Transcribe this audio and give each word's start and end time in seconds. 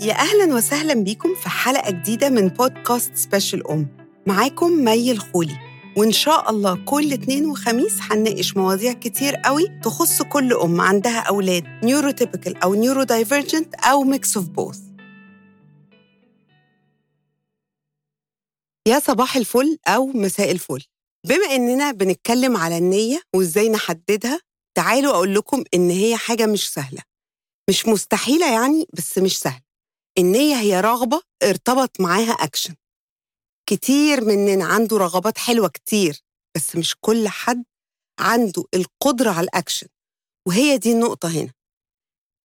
يا 0.00 0.14
أهلا 0.14 0.54
وسهلا 0.54 0.94
بيكم 0.94 1.34
في 1.34 1.48
حلقة 1.48 1.90
جديدة 1.90 2.28
من 2.30 2.48
بودكاست 2.48 3.14
Special 3.16 3.70
أم. 3.70 3.86
معاكم 4.26 4.72
مي 4.84 5.12
الخولي. 5.12 5.58
وإن 5.96 6.12
شاء 6.12 6.50
الله 6.50 6.84
كل 6.84 7.12
اتنين 7.12 7.46
وخميس 7.46 7.98
هنناقش 8.00 8.56
مواضيع 8.56 8.92
كتير 8.92 9.34
قوي 9.36 9.80
تخص 9.84 10.22
كل 10.22 10.52
أم 10.52 10.80
عندها 10.80 11.20
أولاد 11.20 11.64
neurotypical 11.84 12.56
أو 12.56 12.74
neurodivergent 12.74 13.74
أو 13.74 14.02
mix 14.04 14.36
of 14.36 14.46
both 14.48 14.78
يا 18.88 18.98
صباح 18.98 19.36
الفل 19.36 19.78
أو 19.88 20.06
مساء 20.06 20.50
الفل. 20.50 20.84
بما 21.26 21.46
إننا 21.54 21.92
بنتكلم 21.92 22.56
على 22.56 22.78
النية 22.78 23.20
وإزاي 23.34 23.68
نحددها 23.68 24.40
تعالوا 24.76 25.12
أقول 25.12 25.34
لكم 25.34 25.64
إن 25.74 25.90
هي 25.90 26.16
حاجة 26.16 26.46
مش 26.46 26.72
سهلة. 26.72 27.02
مش 27.70 27.86
مستحيلة 27.86 28.52
يعني 28.52 28.86
بس 28.92 29.18
مش 29.18 29.38
سهلة. 29.38 29.67
النية 30.18 30.54
هي 30.60 30.80
رغبة 30.80 31.22
ارتبط 31.42 32.00
معاها 32.00 32.32
أكشن 32.32 32.74
كتير 33.66 34.24
مننا 34.24 34.64
عنده 34.64 34.96
رغبات 34.96 35.38
حلوة 35.38 35.68
كتير 35.68 36.20
بس 36.56 36.76
مش 36.76 36.96
كل 37.00 37.28
حد 37.28 37.64
عنده 38.20 38.64
القدرة 38.74 39.30
على 39.30 39.44
الأكشن 39.44 39.86
وهي 40.46 40.78
دي 40.78 40.92
النقطة 40.92 41.28
هنا. 41.28 41.52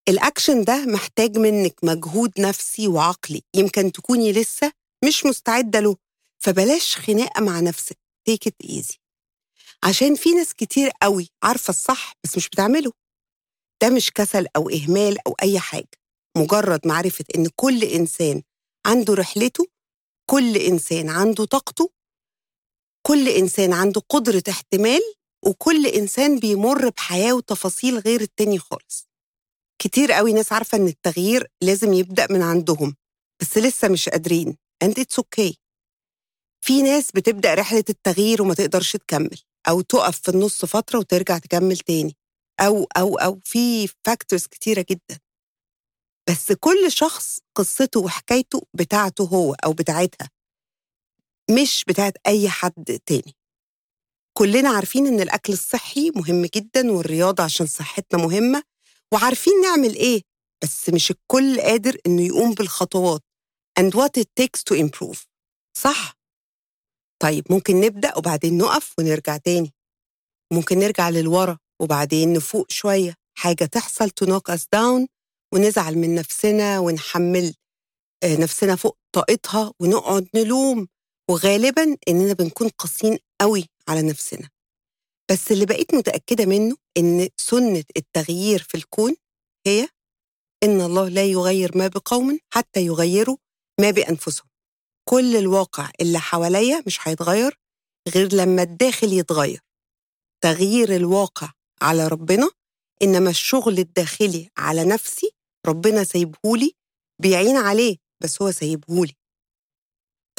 الأكشن 0.10 0.64
ده 0.64 0.86
محتاج 0.86 1.38
منك 1.38 1.84
مجهود 1.84 2.32
نفسي 2.40 2.88
وعقلي 2.88 3.42
يمكن 3.54 3.92
تكوني 3.92 4.32
لسه 4.32 4.72
مش 5.06 5.26
مستعدة 5.26 5.80
له. 5.80 5.96
فبلاش 6.40 6.96
خناقة 6.98 7.42
مع 7.42 7.60
نفسك. 7.60 7.98
Take 8.30 8.50
it 8.50 8.68
easy. 8.72 8.98
عشان 9.84 10.16
في 10.16 10.32
ناس 10.32 10.54
كتير 10.54 10.92
قوي 11.02 11.30
عارفة 11.44 11.70
الصح 11.72 12.14
بس 12.24 12.38
مش 12.38 12.50
بتعمله. 12.50 12.92
ده 13.82 13.90
مش 13.90 14.12
كسل 14.12 14.48
أو 14.56 14.70
إهمال 14.70 15.28
أو 15.28 15.36
أي 15.44 15.60
حاجة. 15.60 16.03
مجرد 16.38 16.88
معرفة 16.88 17.26
إن 17.36 17.48
كل 17.56 17.84
إنسان 17.84 18.42
عنده 18.86 19.14
رحلته 19.14 19.66
كل 20.30 20.58
إنسان 20.58 21.10
عنده 21.10 21.46
طاقته 21.46 21.90
كل 23.08 23.30
إنسان 23.30 23.74
عنده 23.74 24.02
قدرة 24.10 24.44
احتمال 24.50 25.02
وكل 25.46 25.88
إنسان 25.88 26.40
بيمر 26.40 26.90
بحياة 26.90 27.34
وتفاصيل 27.34 27.98
غير 28.00 28.22
التاني 28.22 28.60
خالص. 28.60 29.08
كتير 29.82 30.12
قوي 30.12 30.34
ناس 30.34 30.54
عارفة 30.54 30.78
إن 30.78 30.88
التغيير 30.88 31.48
لازم 31.62 31.94
يبدأ 31.94 32.28
من 32.32 32.42
عندهم 32.42 32.96
بس 33.42 33.58
لسه 33.58 33.88
مش 33.88 34.10
قادرين 34.10 34.58
and 34.84 34.88
it's 35.00 35.20
okay. 35.24 35.54
في 36.66 36.82
ناس 36.82 37.12
بتبدأ 37.12 37.54
رحلة 37.54 37.84
التغيير 37.90 38.42
وما 38.42 38.54
تقدرش 38.54 38.94
تكمل 38.98 39.40
أو 39.70 39.82
تقف 39.82 40.20
في 40.22 40.30
النص 40.30 40.66
فترة 40.66 41.00
وترجع 41.00 41.38
تكمل 41.38 41.78
تاني 41.78 42.16
أو 42.60 42.88
أو 42.98 43.16
أو 43.16 43.40
في 43.44 43.88
فاكتورز 43.88 44.48
كتيرة 44.48 44.86
جدا. 44.90 45.23
بس 46.30 46.52
كل 46.52 46.92
شخص 46.92 47.40
قصته 47.56 48.00
وحكايته 48.00 48.62
بتاعته 48.74 49.24
هو 49.24 49.54
أو 49.54 49.74
بتاعتها 49.74 50.30
مش 51.52 51.86
بتاعت 51.88 52.14
أي 52.28 52.50
حد 52.50 53.00
تاني. 53.06 53.36
كلنا 54.38 54.70
عارفين 54.70 55.08
إن 55.08 55.22
الأكل 55.22 55.54
الصحي 55.54 56.12
مهم 56.16 56.46
جدا 56.46 56.92
والرياضة 56.92 57.44
عشان 57.44 57.66
صحتنا 57.66 58.24
مهمة 58.24 58.64
وعارفين 59.14 59.54
نعمل 59.62 59.96
إيه 59.96 60.22
بس 60.64 60.90
مش 60.90 61.12
الكل 61.12 61.62
قادر 61.62 61.98
إنه 62.08 62.22
يقوم 62.22 62.54
بالخطوات. 62.54 63.22
And 63.80 63.94
what 63.94 64.22
it 64.22 64.28
takes 64.42 64.62
to 64.64 64.76
improve. 64.78 65.26
صح؟ 65.78 66.14
طيب 67.22 67.46
ممكن 67.50 67.82
نبدأ 67.82 68.18
وبعدين 68.18 68.58
نقف 68.58 68.94
ونرجع 69.00 69.38
تاني. 69.38 69.74
ممكن 70.54 70.80
نرجع 70.80 71.10
للورا 71.10 71.58
وبعدين 71.82 72.34
نفوق 72.34 72.72
شوية. 72.72 73.16
حاجة 73.38 73.66
تحصل 73.66 74.10
to 74.10 74.28
knock 74.28 74.54
us 74.54 74.62
down 74.76 75.08
ونزعل 75.54 75.98
من 75.98 76.16
نفسنا 76.16 76.80
ونحمل 76.80 77.54
نفسنا 78.26 78.76
فوق 78.76 78.98
طاقتها 79.12 79.74
ونقعد 79.80 80.28
نلوم 80.36 80.88
وغالبا 81.30 81.98
إننا 82.08 82.34
بنكون 82.34 82.68
قاسيين 82.70 83.18
قوي 83.42 83.66
على 83.88 84.02
نفسنا. 84.02 84.50
بس 85.32 85.52
اللي 85.52 85.66
بقيت 85.66 85.96
متأكدة 85.96 86.46
منه 86.46 86.76
إن 86.98 87.30
سنة 87.38 87.84
التغيير 87.98 88.60
في 88.70 88.76
الكون 88.76 89.16
هي 89.68 89.88
إن 90.64 90.82
الله 90.82 91.10
لا 91.10 91.26
يغير 91.26 91.78
ما 91.78 91.88
بقوم 91.88 92.40
حتى 92.54 92.86
يغيروا 92.86 93.38
ما 93.80 93.92
بأنفسهم. 93.92 94.48
كل 95.10 95.36
الواقع 95.36 95.92
اللي 96.02 96.20
حواليا 96.20 96.84
مش 96.88 97.08
هيتغير 97.08 97.60
غير 98.16 98.34
لما 98.36 98.62
الداخل 98.64 99.14
يتغير. 99.14 99.60
تغيير 100.44 100.96
الواقع 100.96 101.52
على 101.82 102.08
ربنا 102.08 102.50
إنما 103.02 103.30
الشغل 103.30 103.80
الداخلي 103.80 104.50
على 104.58 104.84
نفسي 104.84 105.32
ربنا 105.68 106.04
سايبهولي 106.04 106.72
بيعين 107.22 107.58
عليه 107.58 107.98
بس 108.24 108.42
هو 108.42 108.52
سايبهولي. 108.52 109.14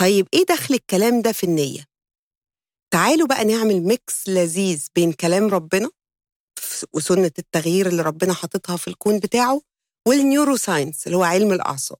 طيب 0.00 0.28
إيه 0.34 0.44
دخل 0.48 0.74
الكلام 0.74 1.22
ده 1.22 1.32
في 1.32 1.44
النية؟ 1.44 1.84
تعالوا 2.92 3.26
بقى 3.28 3.44
نعمل 3.44 3.80
mix 3.80 4.28
لذيذ 4.28 4.86
بين 4.94 5.12
كلام 5.12 5.48
ربنا 5.48 5.90
وسنة 6.92 7.30
التغيير 7.38 7.86
اللي 7.86 8.02
ربنا 8.02 8.34
حاططها 8.34 8.76
في 8.76 8.88
الكون 8.88 9.18
بتاعه 9.18 9.60
وال 10.08 10.56
neuroscience 10.56 11.06
اللي 11.06 11.16
هو 11.18 11.22
علم 11.22 11.52
الأعصاب. 11.52 11.98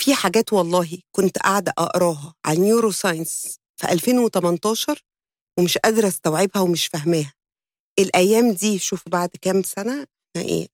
في 0.00 0.14
حاجات 0.14 0.52
والله 0.52 0.98
كنت 1.12 1.38
قاعدة 1.38 1.72
أقراها 1.78 2.34
على 2.44 2.56
ال 2.58 2.90
neuroscience 2.90 3.58
في 3.80 3.92
2018 3.92 5.02
ومش 5.58 5.78
قادرة 5.78 6.08
أستوعبها 6.08 6.62
ومش 6.62 6.86
فاهماها. 6.86 7.34
الأيام 7.98 8.52
دي 8.52 8.78
شوفوا 8.78 9.12
بعد 9.12 9.28
كام 9.42 9.62
سنة 9.62 10.06
إيه 10.40 10.68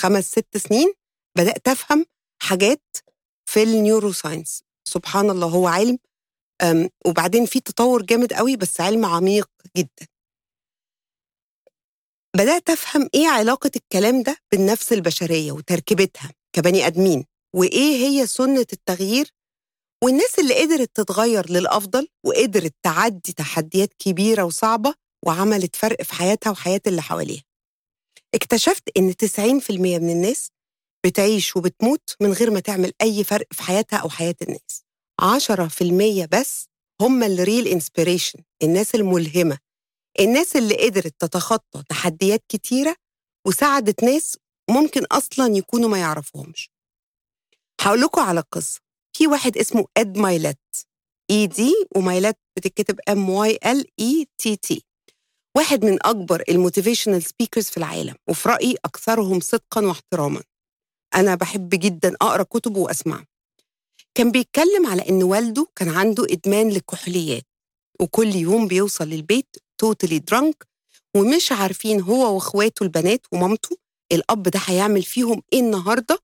خمس 0.00 0.24
ست 0.30 0.56
سنين 0.56 0.92
بدأت 1.38 1.68
أفهم 1.68 2.06
حاجات 2.42 2.82
في 3.48 3.62
ال 3.62 4.12
neuroscience 4.12 4.62
سبحان 4.88 5.30
الله 5.30 5.46
هو 5.48 5.66
علم 5.66 5.98
وبعدين 7.06 7.46
في 7.46 7.60
تطور 7.60 8.02
جامد 8.02 8.32
قوي 8.32 8.56
بس 8.56 8.80
علم 8.80 9.04
عميق 9.06 9.50
جدا. 9.76 10.06
بدأت 12.36 12.70
أفهم 12.70 13.08
إيه 13.14 13.28
علاقة 13.28 13.70
الكلام 13.76 14.22
ده 14.22 14.36
بالنفس 14.52 14.92
البشرية 14.92 15.52
وتركيبتها 15.52 16.30
كبني 16.52 16.86
آدمين 16.86 17.24
وإيه 17.56 17.96
هي 18.06 18.26
سنة 18.26 18.66
التغيير 18.72 19.34
والناس 20.04 20.38
اللي 20.38 20.54
قدرت 20.62 20.90
تتغير 20.96 21.50
للأفضل 21.50 22.08
وقدرت 22.26 22.74
تعدي 22.82 23.32
تحديات 23.32 23.94
كبيرة 23.98 24.42
وصعبة 24.44 24.94
وعملت 25.26 25.76
فرق 25.76 26.02
في 26.02 26.14
حياتها 26.14 26.50
وحياة 26.50 26.80
اللي 26.86 27.02
حواليها. 27.02 27.42
اكتشفت 28.34 28.82
إن 28.96 29.12
90% 29.12 29.70
من 29.98 30.10
الناس 30.10 30.48
بتعيش 31.06 31.56
وبتموت 31.56 32.16
من 32.20 32.32
غير 32.32 32.50
ما 32.50 32.60
تعمل 32.60 32.92
أي 33.02 33.24
فرق 33.24 33.46
في 33.52 33.62
حياتها 33.62 33.96
أو 33.96 34.08
حياة 34.08 34.34
الناس. 34.42 34.84
10% 35.20 36.26
بس 36.40 36.66
هم 37.00 37.22
الريل 37.22 37.68
انسبيريشن 37.68 38.38
الناس 38.62 38.94
الملهمة 38.94 39.58
الناس 40.20 40.56
اللي 40.56 40.76
قدرت 40.86 41.14
تتخطى 41.18 41.82
تحديات 41.88 42.44
كتيرة 42.48 42.96
وساعدت 43.46 44.04
ناس 44.04 44.36
ممكن 44.70 45.04
أصلا 45.04 45.56
يكونوا 45.56 45.88
ما 45.88 45.98
يعرفوهمش. 45.98 46.70
هقول 47.80 48.00
لكم 48.00 48.20
على 48.20 48.40
قصة 48.52 48.80
في 49.16 49.26
واحد 49.26 49.56
اسمه 49.58 49.84
Ed 49.96 50.18
Mylett 50.18 50.58
E 51.30 51.46
D 51.46 51.74
و 51.96 52.02
Mylett 52.02 52.38
بتتكتب 52.56 53.00
M 53.08 53.30
Y 53.30 53.58
L 53.66 53.86
E 54.00 54.26
T 54.38 54.56
T 54.56 54.84
واحد 55.56 55.84
من 55.84 55.98
أكبر 56.06 56.42
ال 56.48 56.54
motivational 56.54 57.22
speakers 57.22 57.64
في 57.64 57.76
العالم 57.76 58.14
وفي 58.28 58.48
رأيي 58.48 58.76
أكثرهم 58.84 59.40
صدقا 59.40 59.86
واحتراما. 59.86 60.42
أنا 61.14 61.34
بحب 61.34 61.68
جدا 61.68 62.14
أقرأ 62.22 62.42
كتبه 62.42 62.80
وأسمعه. 62.80 63.24
كان 64.14 64.30
بيتكلم 64.30 64.86
على 64.86 65.08
إن 65.08 65.22
والده 65.22 65.66
كان 65.76 65.88
عنده 65.88 66.26
إدمان 66.30 66.68
للكحوليات 66.68 67.42
وكل 68.00 68.36
يوم 68.36 68.68
بيوصل 68.68 69.08
للبيت 69.08 69.56
توتالي 69.78 70.18
درانك 70.18 70.66
ومش 71.16 71.52
عارفين 71.52 72.00
هو 72.00 72.34
وإخواته 72.34 72.82
البنات 72.84 73.26
ومامته 73.32 73.76
الأب 74.12 74.42
ده 74.42 74.60
هيعمل 74.66 75.02
فيهم 75.02 75.42
إيه 75.52 75.60
النهاردة 75.60 76.18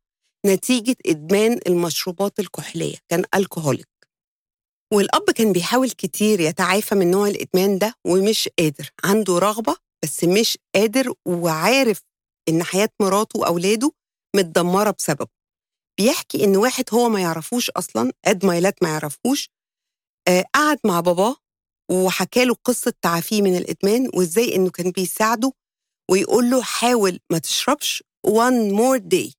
نتيجة 0.46 0.96
إدمان 1.06 1.60
المشروبات 1.66 2.38
الكحولية. 2.40 2.96
كان 3.08 3.24
الكهوليك 3.34 3.88
والأب 4.92 5.30
كان 5.30 5.52
بيحاول 5.52 5.90
كتير 5.90 6.40
يتعافى 6.40 6.94
من 6.94 7.10
نوع 7.10 7.28
الإدمان 7.28 7.78
ده 7.78 7.94
ومش 8.06 8.48
قادر 8.58 8.90
عنده 9.04 9.38
رغبة 9.38 9.76
بس 10.04 10.24
مش 10.24 10.58
قادر 10.74 11.14
وعارف 11.26 12.00
إن 12.48 12.62
حياة 12.62 12.88
مراته 13.02 13.38
وأولاده 13.38 13.92
متدمرة 14.36 14.90
بسببه. 14.98 15.26
بيحكي 15.98 16.44
إن 16.44 16.56
واحد 16.56 16.84
هو 16.92 17.08
ما 17.08 17.20
يعرفوش 17.20 17.70
أصلا 17.70 18.12
قد 18.26 18.46
مايلات 18.46 18.82
ما 18.82 18.88
يعرفوش 18.88 19.48
آه 20.28 20.44
قعد 20.54 20.78
مع 20.84 21.00
باباه 21.00 21.36
وحكى 21.90 22.44
له 22.44 22.54
قصة 22.54 22.92
تعافيه 23.02 23.42
من 23.42 23.56
الإدمان 23.56 24.10
وإزاي 24.14 24.54
إنه 24.56 24.70
كان 24.70 24.90
بيساعده 24.90 25.52
ويقول 26.10 26.50
له 26.50 26.62
حاول 26.62 27.20
ما 27.32 27.38
تشربش 27.38 28.02
one 28.26 28.72
more 28.78 29.00
day 29.14 29.32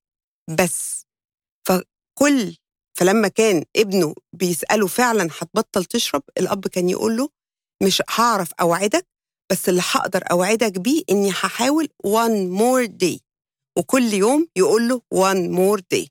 بس. 0.59 1.05
فكل 1.67 2.55
فلما 2.99 3.27
كان 3.27 3.63
ابنه 3.75 4.15
بيسأله 4.33 4.87
فعلا 4.87 5.29
هتبطل 5.39 5.85
تشرب 5.85 6.23
الأب 6.37 6.67
كان 6.67 6.89
يقول 6.89 7.17
له 7.17 7.29
مش 7.83 8.03
هعرف 8.09 8.51
أوعدك 8.61 9.07
بس 9.51 9.69
اللي 9.69 9.81
هقدر 9.91 10.23
أوعدك 10.31 10.79
بيه 10.79 11.03
إني 11.09 11.29
هحاول 11.31 11.89
one 12.07 12.59
more 12.59 12.89
day 13.03 13.19
وكل 13.77 14.13
يوم 14.13 14.47
يقول 14.55 14.89
له 14.89 15.01
one 15.13 15.55
more 15.57 15.81
day. 15.95 16.07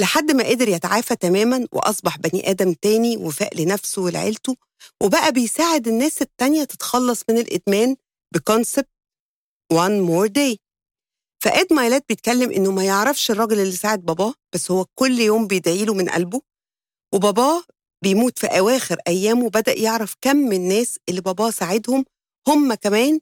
لحد 0.00 0.30
ما 0.30 0.44
قدر 0.48 0.68
يتعافى 0.68 1.16
تماما 1.16 1.66
وأصبح 1.72 2.18
بني 2.18 2.50
آدم 2.50 2.72
تاني 2.72 3.16
وفاق 3.16 3.50
لنفسه 3.56 4.02
ولعيلته 4.02 4.56
وبقى 5.02 5.32
بيساعد 5.32 5.88
الناس 5.88 6.22
التانية 6.22 6.64
تتخلص 6.64 7.22
من 7.30 7.38
الإدمان 7.38 7.96
بكونسبت 8.34 8.88
one 9.74 10.08
more 10.08 10.28
day. 10.28 10.56
فإد 11.42 11.72
مايلات 11.72 12.04
بيتكلم 12.08 12.50
إنه 12.50 12.70
ما 12.72 12.84
يعرفش 12.84 13.30
الراجل 13.30 13.60
اللي 13.60 13.72
ساعد 13.72 14.00
باباه 14.04 14.34
بس 14.54 14.70
هو 14.70 14.84
كل 14.94 15.20
يوم 15.20 15.46
بيدعي 15.46 15.84
له 15.84 15.94
من 15.94 16.08
قلبه 16.08 16.40
وباباه 17.14 17.62
بيموت 18.04 18.38
في 18.38 18.46
أواخر 18.46 18.96
أيامه 19.08 19.48
بدأ 19.50 19.78
يعرف 19.78 20.14
كم 20.20 20.36
من 20.36 20.56
الناس 20.56 20.98
اللي 21.08 21.20
باباه 21.20 21.50
ساعدهم 21.50 22.04
هم 22.48 22.74
كمان 22.74 23.20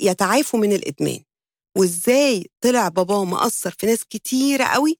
يتعافوا 0.00 0.60
من 0.60 0.72
الإدمان. 0.72 1.22
وإزاي 1.78 2.50
طلع 2.60 2.88
باباه 2.88 3.24
مأثر 3.24 3.70
في 3.78 3.86
ناس 3.86 4.04
كتيرة 4.04 4.64
قوي 4.64 4.96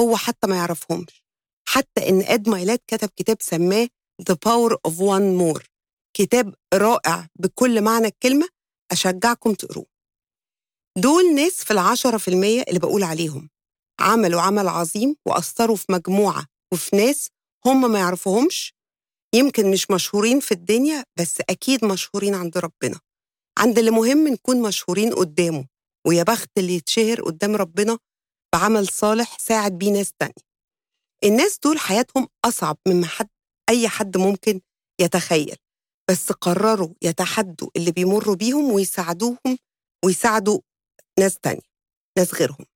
هو 0.00 0.16
حتى 0.16 0.46
ما 0.46 0.56
يعرفهمش. 0.56 1.24
حتى 1.68 2.08
إن 2.08 2.22
إد 2.22 2.48
مايلات 2.48 2.82
كتب 2.86 3.08
كتاب 3.16 3.36
سماه 3.40 3.88
The 4.30 4.34
Power 4.34 4.72
of 4.88 4.92
One 4.92 5.38
More 5.40 5.66
كتاب 6.16 6.54
رائع 6.74 7.28
بكل 7.36 7.82
معنى 7.82 8.06
الكلمة 8.06 8.48
أشجعكم 8.92 9.54
تقروه. 9.54 9.91
دول 10.98 11.34
ناس 11.34 11.64
في 11.64 11.70
العشرة 11.70 12.16
في 12.18 12.28
المية 12.28 12.62
اللي 12.68 12.78
بقول 12.78 13.02
عليهم. 13.02 13.48
عملوا 14.00 14.40
عمل 14.40 14.68
عظيم 14.68 15.16
وأثروا 15.26 15.76
في 15.76 15.92
مجموعة 15.92 16.46
وفي 16.72 16.96
ناس 16.96 17.28
هم 17.66 17.92
ما 17.92 17.98
يعرفوهمش 17.98 18.74
يمكن 19.34 19.70
مش 19.70 19.90
مشهورين 19.90 20.40
في 20.40 20.52
الدنيا 20.52 21.04
بس 21.18 21.40
أكيد 21.50 21.84
مشهورين 21.84 22.34
عند 22.34 22.58
ربنا. 22.58 23.00
عند 23.58 23.78
اللي 23.78 23.90
مهم 23.90 24.28
نكون 24.28 24.62
مشهورين 24.62 25.14
قدامه 25.14 25.66
ويا 26.06 26.22
بخت 26.22 26.48
اللي 26.58 26.74
يتشهر 26.76 27.22
قدام 27.22 27.56
ربنا 27.56 27.98
بعمل 28.54 28.88
صالح 28.88 29.38
ساعد 29.38 29.78
بيه 29.78 29.92
ناس 29.92 30.12
تانية. 30.18 30.52
الناس 31.24 31.58
دول 31.64 31.78
حياتهم 31.78 32.28
أصعب 32.44 32.76
مما 32.88 33.06
حد 33.06 33.28
أي 33.68 33.88
حد 33.88 34.16
ممكن 34.16 34.60
يتخيل. 35.00 35.56
بس 36.10 36.32
قرروا 36.32 36.94
يتحدوا 37.02 37.68
اللي 37.76 37.90
بيمروا 37.92 38.34
بيهم 38.34 38.72
ويساعدوهم 38.72 39.58
ويساعدوا 40.04 40.60
ناس 41.20 41.38
تانية 41.38 41.60
ناس 42.18 42.34
غيرهم. 42.34 42.66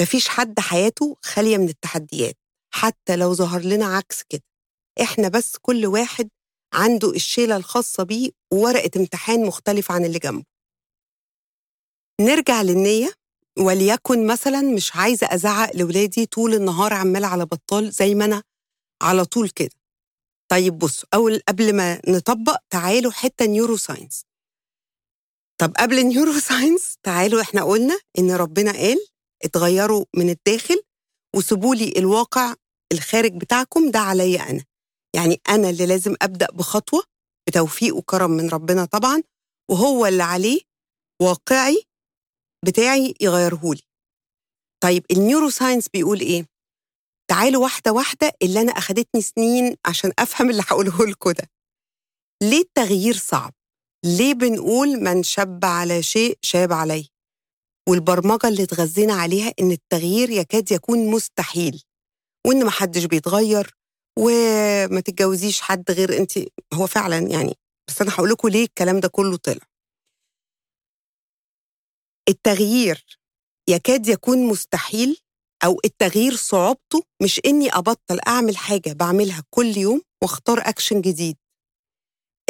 مفيش 0.00 0.28
حد 0.28 0.60
حياته 0.60 1.16
خالية 1.24 1.56
من 1.58 1.68
التحديات 1.68 2.34
حتى 2.74 3.16
لو 3.16 3.34
ظهر 3.34 3.60
لنا 3.60 3.86
عكس 3.96 4.22
كده. 4.28 4.42
إحنا 5.02 5.28
بس 5.28 5.56
كل 5.62 5.86
واحد 5.86 6.28
عنده 6.74 7.10
الشيلة 7.10 7.56
الخاصة 7.56 8.02
بيه 8.02 8.30
وورقة 8.52 8.90
امتحان 8.96 9.46
مختلف 9.46 9.90
عن 9.92 10.04
اللي 10.04 10.18
جنبه. 10.18 10.44
نرجع 12.20 12.62
للنية 12.62 13.12
وليكن 13.58 14.26
مثلا 14.26 14.60
مش 14.60 14.96
عايزة 14.96 15.26
أزعق 15.34 15.76
لولادي 15.76 16.26
طول 16.26 16.54
النهار 16.54 16.92
عمال 16.92 17.24
على 17.24 17.46
بطال 17.46 17.90
زي 17.90 18.14
ما 18.14 18.24
أنا 18.24 18.42
على 19.02 19.24
طول 19.24 19.48
كده. 19.48 19.70
طيب 20.50 20.78
بصوا 20.78 21.08
أول 21.14 21.40
قبل 21.48 21.76
ما 21.76 22.00
نطبق 22.08 22.56
تعالوا 22.70 23.12
حتة 23.12 23.46
neuroscience 23.46 24.24
طب 25.60 25.72
قبل 25.78 25.98
ال 25.98 26.32
neuroscience 26.32 26.94
تعالوا 27.06 27.42
إحنا 27.42 27.62
قلنا 27.64 28.00
إن 28.18 28.30
ربنا 28.30 28.72
قال 28.72 29.06
اتغيروا 29.44 30.04
من 30.16 30.30
الداخل 30.30 30.82
وسيبوا 31.36 31.74
لي 31.74 31.92
الواقع 31.96 32.54
الخارج 32.92 33.32
بتاعكم 33.32 33.90
ده 33.90 33.98
عليا 33.98 34.50
أنا. 34.50 34.64
يعني 35.16 35.40
أنا 35.48 35.70
اللي 35.70 35.86
لازم 35.86 36.14
أبدأ 36.22 36.46
بخطوة 36.52 37.02
بتوفيق 37.48 37.96
وكرم 37.96 38.30
من 38.30 38.48
ربنا 38.48 38.84
طبعا 38.84 39.22
وهو 39.70 40.06
اللي 40.06 40.22
عليه 40.22 40.60
واقعي 41.22 41.82
بتاعي 42.66 43.14
يغيرهولي. 43.20 43.82
طيب 44.82 45.04
ال 45.10 45.50
neuroscience 45.50 45.88
بيقول 45.88 46.20
إيه؟ 46.20 46.46
تعالوا 47.30 47.62
واحدة 47.62 47.92
واحدة 47.92 48.32
اللي 48.42 48.60
أنا 48.60 48.72
أخدتني 48.72 49.22
سنين 49.22 49.76
عشان 49.86 50.12
أفهم 50.18 50.50
اللي 50.50 50.62
هقوله 50.68 51.06
لكم 51.06 51.30
ده. 51.30 51.50
ليه 52.42 52.60
التغيير 52.60 53.16
صعب؟ 53.16 53.59
ليه 54.04 54.34
بنقول 54.34 54.88
من 54.88 55.22
شب 55.22 55.64
على 55.64 56.02
شيء 56.02 56.38
شاب 56.42 56.72
عليه؟ 56.72 57.04
والبرمجة 57.88 58.48
اللي 58.48 58.62
اتغذينا 58.62 59.14
عليها 59.14 59.52
إن 59.60 59.70
التغيير 59.70 60.30
يكاد 60.30 60.72
يكون 60.72 61.10
مستحيل 61.10 61.82
وإن 62.46 62.64
محدش 62.66 63.04
بيتغير 63.04 63.74
وما 64.18 65.00
تتجوزيش 65.00 65.60
حد 65.60 65.90
غير 65.90 66.16
أنت. 66.18 66.32
هو 66.74 66.86
فعلا 66.86 67.18
يعني 67.18 67.54
بس 67.88 68.02
أنا 68.02 68.10
هقول 68.14 68.30
لكم 68.30 68.48
ليه 68.48 68.64
الكلام 68.64 69.00
ده 69.00 69.08
كله 69.08 69.36
طلع. 69.36 69.66
التغيير 72.28 73.18
يكاد 73.68 74.08
يكون 74.08 74.46
مستحيل 74.48 75.20
أو 75.64 75.80
التغيير 75.84 76.34
صعوبته 76.36 77.02
مش 77.22 77.40
إني 77.46 77.68
أبطل 77.72 78.18
أعمل 78.28 78.56
حاجة 78.56 78.92
بعملها 78.92 79.42
كل 79.50 79.76
يوم 79.76 80.02
واختار 80.22 80.58
أكشن 80.68 81.00
جديد. 81.00 81.36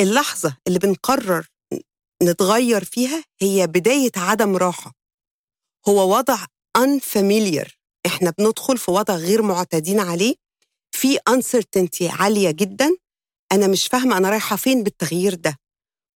اللحظة 0.01 0.57
اللي 0.67 0.79
بنقرر 0.79 1.47
نتغير 2.23 2.85
فيها 2.85 3.25
هي 3.41 3.67
بداية 3.67 4.11
عدم 4.17 4.57
راحة. 4.57 4.93
هو 5.89 6.17
وضع 6.17 6.45
unfamiliar 6.79 7.71
إحنا 8.07 8.31
بندخل 8.39 8.79
في 8.79 8.91
وضع 8.91 9.15
غير 9.15 9.43
معتادين 9.43 10.01
عليه 10.01 10.35
في 10.93 11.19
uncertainty 11.31 12.21
عالية 12.21 12.51
جدا. 12.51 12.91
أنا 13.53 13.67
مش 13.67 13.87
فاهمة 13.87 14.17
أنا 14.17 14.31
رايحة 14.31 14.57
فين 14.57 14.83
بالتغيير 14.83 15.35
ده. 15.35 15.57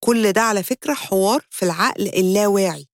كل 0.05 0.33
ده 0.33 0.41
على 0.41 0.63
فكرة 0.63 0.95
حوار 0.95 1.47
في 1.51 1.65
العقل 1.65 2.09
اللاواعي 2.09 2.87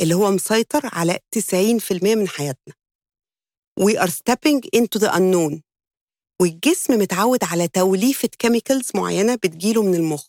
اللي 0.00 0.14
هو 0.14 0.30
مسيطر 0.30 0.80
على 0.92 1.18
90% 1.38 1.92
من 2.16 2.28
حياتنا. 2.28 2.74
We 3.80 3.92
are 3.98 4.10
stepping 4.10 4.60
into 4.76 4.98
the 5.00 5.10
unknown. 5.12 5.60
والجسم 6.40 6.98
متعود 6.98 7.44
على 7.44 7.68
توليفة 7.68 8.28
كيميكالز 8.28 8.90
معينة 8.94 9.34
بتجيله 9.34 9.82
من 9.82 9.94
المخ. 9.94 10.26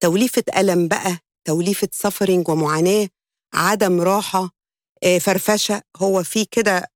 توليفة 0.00 0.44
ألم 0.56 0.88
بقى 0.88 1.18
توليفة 1.44 1.88
suffering 1.92 2.48
ومعاناة 2.48 3.08
عدم 3.54 4.00
راحة 4.00 4.50
فرفشة 5.20 5.82
هو 5.96 6.22
في 6.22 6.44
كده 6.44 6.92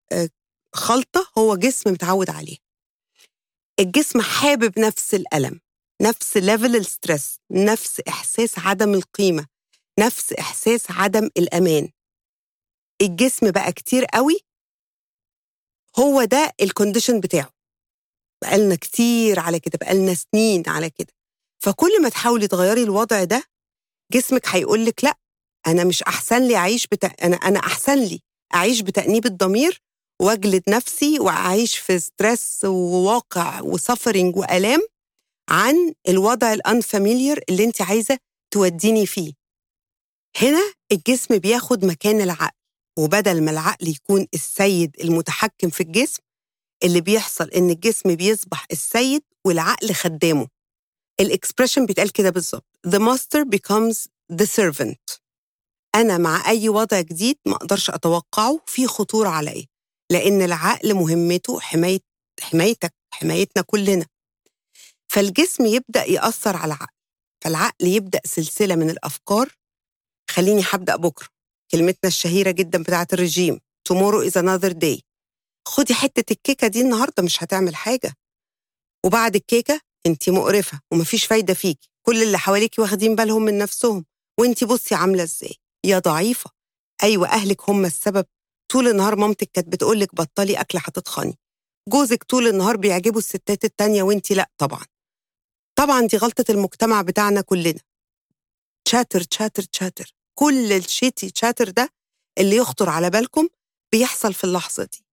خلطة 0.75 1.33
هو 1.39 1.56
جسم 1.56 1.91
متعود 1.91 2.31
عليها. 2.31 2.59
الجسم 3.81 4.21
حابب 4.21 4.79
نفس 4.79 5.15
الألم 5.15 5.61
نفس 6.03 6.37
level 6.37 6.77
ال 6.77 6.85
stress 6.85 7.39
نفس 7.51 8.01
إحساس 8.09 8.59
عدم 8.59 8.95
القيمة 8.95 9.47
نفس 10.01 10.33
إحساس 10.33 10.91
عدم 10.91 11.31
الأمان. 11.37 11.89
الجسم 13.03 13.51
بقى 13.51 13.73
كتير 13.73 14.05
قوي 14.05 14.39
هو 15.99 16.25
ده 16.25 16.53
ال 16.63 16.68
condition 16.68 17.20
بتاعه. 17.20 17.51
بقالنا 18.43 18.75
كتير 18.77 19.41
على 19.41 19.61
كده 19.61 19.79
بقالنا 19.81 20.15
سنين 20.15 20.63
على 20.67 20.91
كده. 20.91 21.13
فكل 21.63 22.03
ما 22.03 22.08
تحاولي 22.08 22.46
تغيري 22.49 22.82
الوضع 22.82 23.25
ده 23.25 23.44
جسمك 24.13 24.49
هيقول 24.49 24.84
لك 24.87 25.05
لأ 25.05 25.15
أنا 25.67 25.84
مش 25.84 26.03
أحسن 26.03 26.43
لي 26.43 26.56
أعيش 26.56 26.87
بتا... 26.87 27.06
أنا 27.06 27.37
أنا 27.37 27.58
أحسن 27.58 27.99
لي 27.99 28.20
أعيش 28.55 28.81
بتأنيب 28.81 29.27
الضمير 29.27 29.81
وأجلد 30.23 30.63
نفسي 30.69 31.20
وأعيش 31.20 31.79
في 31.79 31.99
stress 31.99 32.65
وواقع 32.65 33.61
و 33.61 33.68
suffering 33.68 34.37
وألام 34.37 34.81
عن 35.51 35.93
الوضع 36.08 36.53
ال 36.53 36.61
unfamiliar 36.61 37.41
اللي 37.49 37.65
أنت 37.65 37.82
عايزة 37.82 38.19
توديني 38.51 39.06
فيه. 39.06 39.32
هنا 40.43 40.73
الجسم 40.93 41.39
بياخد 41.39 41.84
مكان 41.84 42.20
العقل 42.20 42.56
وبدل 42.99 43.44
ما 43.44 43.51
العقل 43.51 43.89
يكون 43.89 44.27
السيد 44.34 44.96
المتحكم 45.01 45.70
في 45.70 45.82
الجسم 45.82 46.23
اللي 46.84 47.01
بيحصل 47.01 47.51
إن 47.51 47.70
الجسم 47.70 48.15
بيصبح 48.15 48.67
السيد 48.73 49.23
والعقل 49.46 49.93
خدامه. 49.94 50.49
الاكسبريشن 51.21 51.87
بيتقال 51.87 52.13
كده 52.13 52.31
بالظبط. 52.31 52.67
The 52.87 52.99
master 52.99 53.44
becomes 53.56 53.97
the 54.33 54.47
servant. 54.47 55.19
أنا 55.94 56.19
مع 56.19 56.49
أي 56.51 56.69
وضع 56.69 57.01
جديد 57.01 57.37
ما 57.47 57.55
أقدرش 57.55 57.91
أتوقعه 57.91 58.61
في 58.67 58.87
خطورة 58.87 59.29
عليا 59.29 59.67
لأن 60.13 60.43
العقل 60.43 60.94
مهمته 60.94 61.61
حماية 61.61 62.01
حمايتك 62.41 62.94
حمايتنا 63.15 63.63
كلنا. 63.63 64.06
فالجسم 65.09 65.67
يبدأ 65.67 66.05
يأثر 66.05 66.56
على 66.56 66.75
العقل 66.75 66.94
فالعقل 67.44 67.87
يبدأ 67.87 68.21
سلسلة 68.25 68.75
من 68.77 68.91
الأفكار. 68.91 69.55
خليني 70.31 70.63
هبدأ 70.71 70.97
بكرة. 70.97 71.29
كلمتنا 71.73 72.09
الشهيرة 72.09 72.51
جدا 72.51 72.83
بتاعة 72.83 73.06
الرجيم. 73.13 73.61
Tomorrow 73.93 74.31
is 74.31 74.37
another 74.37 74.73
day. 74.73 75.01
خدي 75.69 75.94
حتة 75.94 76.33
الكيكة 76.33 76.67
دي 76.67 76.81
النهارده 76.81 77.23
مش 77.23 77.43
هتعمل 77.43 77.77
حاجة. 77.77 78.15
وبعد 79.06 79.37
الكيكة 79.37 79.81
انت 80.06 80.31
مقرفة 80.31 80.81
ومفيش 80.93 81.27
فايدة 81.27 81.55
فيكي 81.55 81.89
كل 82.06 82.23
اللي 82.23 82.39
حواليكي 82.39 82.81
واخدين 82.81 83.15
بالهم 83.15 83.43
من 83.43 83.58
نفسهم. 83.58 84.05
وانت 84.41 84.65
بصي 84.65 84.94
عاملة 84.94 85.23
إزاي؟ 85.23 85.55
يا 85.87 85.99
ضعيفة. 85.99 86.51
أيوه 87.03 87.29
أهلك 87.29 87.70
هم 87.70 87.84
السبب. 87.84 88.27
طول 88.73 88.89
النهار 88.89 89.17
مامتك 89.17 89.51
كانت 89.53 89.69
بتقول 89.69 90.01
لك 90.01 90.15
بطلي 90.15 90.61
أكل 90.61 90.79
هتتخني. 90.82 91.39
جوزك 91.89 92.25
طول 92.25 92.46
النهار 92.49 92.77
بيعجبوا 92.77 93.19
الستات 93.19 93.65
التانية 93.65 94.03
وانت 94.03 94.32
لأ 94.32 94.51
طبعا. 94.58 94.84
طبعا 95.79 96.06
دي 96.06 96.17
غلطة 96.17 96.44
المجتمع 96.51 97.03
بتاعنا 97.03 97.41
كلنا. 97.41 97.81
تشاتر 98.84 99.20
تشاتر 99.23 99.63
تشاتر 99.63 100.15
كل 100.39 100.73
الشيتي 100.73 101.31
تشاتر 101.31 101.70
ده 101.70 101.91
اللي 102.39 102.56
يخطر 102.56 102.89
على 102.89 103.11
بالكم 103.11 103.49
بيحصل 103.93 104.34
في 104.34 104.44
اللحظة 104.44 104.84
دي. 104.84 105.05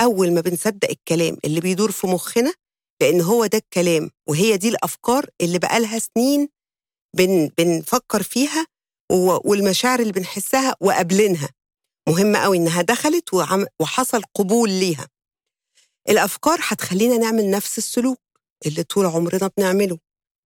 أول 0.00 0.34
ما 0.34 0.40
بنصدق 0.40 0.90
الكلام 0.90 1.36
اللي 1.44 1.60
بيدور 1.60 1.90
في 1.90 2.06
مخنا 2.06 2.54
لأن 3.00 3.20
هو 3.20 3.46
ده 3.46 3.58
الكلام 3.58 4.10
وهي 4.28 4.56
دي 4.56 4.68
الأفكار 4.68 5.26
اللي 5.40 5.58
بقالها 5.58 5.98
سنين 5.98 6.48
بن 7.16 7.50
بنفكر 7.58 8.22
فيها 8.22 8.66
والمشاعر 9.44 10.00
اللي 10.00 10.12
بنحسها 10.12 10.74
وقابلينها. 10.80 11.48
مهم 12.08 12.36
قوي 12.36 12.56
إنها 12.56 12.82
دخلت 12.82 13.34
وحصل 13.80 14.22
قبول 14.34 14.70
ليها. 14.70 15.08
الأفكار 16.08 16.58
هتخلينا 16.62 17.16
نعمل 17.16 17.50
نفس 17.50 17.78
السلوك 17.78 18.18
اللي 18.66 18.82
طول 18.82 19.06
عمرنا 19.06 19.50
بنعمله 19.56 19.98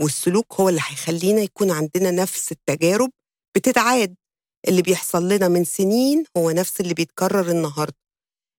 والسلوك 0.02 0.54
هو 0.60 0.68
اللي 0.68 0.80
هيخلينا 0.88 1.40
يكون 1.40 1.70
عندنا 1.70 2.10
نفس 2.10 2.52
التجارب 2.52 3.10
بتتعاد. 3.56 4.14
اللي 4.68 4.82
بيحصل 4.82 5.28
لنا 5.28 5.48
من 5.48 5.64
سنين 5.64 6.24
هو 6.36 6.50
نفس 6.50 6.80
اللي 6.80 6.94
بيتكرر 6.94 7.50
النهارده. 7.50 7.96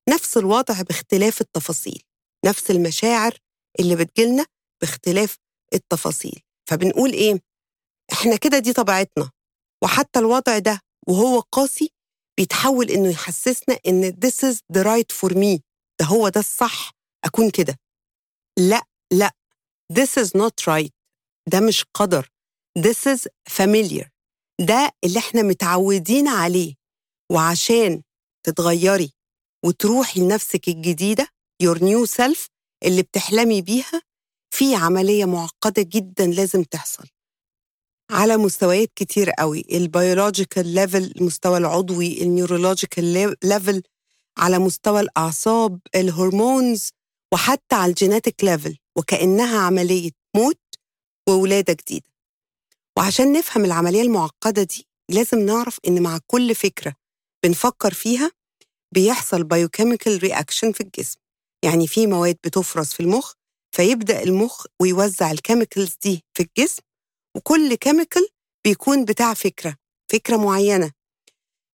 نفس 0.09 0.37
الوضع 0.37 0.81
باختلاف 0.81 1.41
التفاصيل 1.41 2.01
نفس 2.45 2.71
المشاعر 2.71 3.37
اللي 3.79 3.95
بتجيلنا 3.95 4.45
باختلاف 4.81 5.37
التفاصيل. 5.73 6.41
فبنقول 6.69 7.13
إيه؟ 7.13 7.39
إحنا 8.13 8.35
كده 8.35 8.59
دي 8.59 8.73
طبيعتنا. 8.73 9.31
وحتى 9.83 10.19
الوضع 10.19 10.57
ده 10.57 10.79
وهو 11.07 11.39
قاسي 11.39 11.89
بيتحول 12.37 12.89
إنه 12.89 13.09
يحسسنا 13.09 13.79
إن 13.87 14.11
this 14.25 14.49
is 14.51 14.55
the 14.77 14.83
right 14.83 15.17
for 15.17 15.33
me. 15.33 15.59
ده 15.99 16.05
هو 16.05 16.29
ده 16.29 16.39
الصح 16.39 16.91
أكون 17.25 17.49
كده. 17.49 17.77
لأ 18.59 18.81
لأ. 19.13 19.31
This 19.93 20.23
is 20.23 20.29
not 20.29 20.65
right. 20.69 20.89
ده 21.47 21.59
مش 21.59 21.85
قدر. 21.93 22.29
This 22.79 23.15
is 23.15 23.27
familiar. 23.49 24.07
ده 24.61 24.91
اللي 25.03 25.19
إحنا 25.19 25.41
متعودين 25.41 26.27
عليه. 26.27 26.75
وعشان 27.31 28.03
تتغيري 28.45 29.11
وتروحي 29.65 30.19
لنفسك 30.19 30.67
الجديدة 30.67 31.27
your 31.63 31.77
new 31.77 32.05
self 32.17 32.47
اللي 32.85 33.01
بتحلمي 33.01 33.61
بيها 33.61 34.01
في 34.53 34.75
عملية 34.75 35.25
معقدة 35.25 35.81
جدا 35.81 36.25
لازم 36.27 36.63
تحصل. 36.63 37.03
على 38.11 38.37
مستويات 38.37 38.91
كتير 38.95 39.31
قوي 39.31 39.65
ال 39.71 39.80
biological 39.80 40.67
level 40.75 41.13
المستوى 41.17 41.57
العضوي 41.57 42.21
ال 42.21 42.30
neurological 42.30 43.35
level 43.43 43.83
على 44.37 44.59
مستوى 44.59 44.99
الأعصاب 45.01 45.79
ال 45.95 46.06
hormones 46.06 46.89
وحتى 47.33 47.75
على 47.75 47.89
ال 47.89 47.96
genetic 47.96 48.43
level 48.43 48.77
وكأنها 48.97 49.59
عملية 49.59 50.11
موت 50.35 50.59
وولادة 51.29 51.73
جديدة. 51.73 52.09
وعشان 52.97 53.33
نفهم 53.33 53.65
العملية 53.65 54.01
المعقدة 54.01 54.63
دي 54.63 54.87
لازم 55.09 55.39
نعرف 55.39 55.77
إن 55.87 56.03
مع 56.03 56.19
كل 56.27 56.55
فكرة 56.55 56.95
بنفكر 57.45 57.93
فيها 57.93 58.31
بيحصل 58.93 59.43
biochemical 59.43 60.23
reaction 60.23 60.71
في 60.71 60.81
الجسم. 60.81 61.19
يعني 61.65 61.87
في 61.87 62.07
مواد 62.07 62.37
بتفرز 62.45 62.87
في 62.87 62.99
المخ 62.99 63.33
فيبدأ 63.75 64.23
المخ 64.23 64.65
ويوزع 64.81 65.31
ال 65.31 65.38
chemicals 65.38 65.95
دي 66.03 66.23
في 66.37 66.43
الجسم 66.43 66.81
وكل 67.37 67.75
chemical 67.75 68.27
بيكون 68.65 69.05
بتاع 69.05 69.33
فكرة 69.33 69.75
فكرة 70.11 70.37
معينة. 70.37 70.91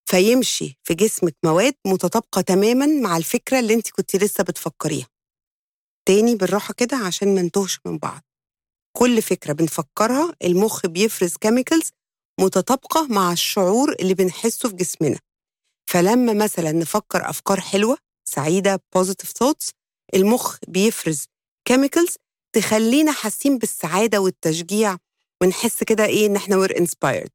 فيمشي 0.10 0.78
في 0.84 0.94
جسمك 0.94 1.36
مواد 1.46 1.74
متطابقة 1.88 2.42
تماما 2.42 2.86
مع 2.86 3.18
الفكرة 3.18 3.60
اللي 3.60 3.74
انت 3.74 3.90
كنت 3.92 4.16
لسه 4.16 4.44
بتفكريها. 4.44 5.08
تاني 6.08 6.36
بالراحة 6.36 6.74
كده 6.74 6.98
عشان 6.98 7.36
ما 7.36 7.42
نتوهش 7.42 7.80
من 7.86 7.98
بعض. 7.98 8.22
كل 8.98 9.22
فكرة 9.22 9.54
بنفكرها 9.54 10.36
المخ 10.44 10.86
بيفرز 10.86 11.38
chemicals 11.38 11.90
متطابقة 12.40 13.08
مع 13.08 13.32
الشعور 13.32 13.94
اللي 14.00 14.14
بنحسه 14.14 14.70
في 14.70 14.76
جسمنا. 14.76 15.20
فلما 15.90 16.34
مثلا 16.34 16.72
نفكر 16.72 17.30
أفكار 17.30 17.62
حلوة 17.62 17.98
سعيدة 18.30 18.82
positive 18.98 19.30
thoughts 19.44 19.70
المخ 20.16 20.58
بيفرز 20.68 21.26
chemicals 21.66 22.16
تخلينا 22.56 23.12
حاسين 23.12 23.58
بالسعادة 23.58 24.20
والتشجيع 24.22 24.98
ونحس 25.42 25.84
كده 25.84 26.06
إيه 26.06 26.26
إن 26.26 26.36
إحنا 26.36 26.68
we're 26.68 26.72
inspired. 26.72 27.30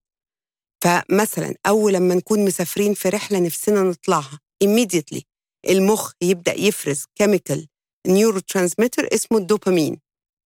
فمثلا 0.84 1.54
أول 1.66 1.92
لما 1.92 2.14
نكون 2.14 2.44
مسافرين 2.44 2.94
في 2.94 3.08
رحلة 3.08 3.38
نفسنا 3.38 3.82
نطلعها 3.82 4.40
immediately 4.64 5.20
المخ 5.68 6.12
يبدأ 6.22 6.54
يفرز 6.60 7.04
chemical 7.14 7.66
neurotransmitter 8.06 9.08
اسمه 9.14 9.38
الدوبامين. 9.38 10.00